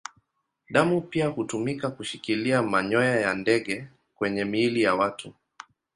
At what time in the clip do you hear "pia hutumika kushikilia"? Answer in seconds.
1.01-2.61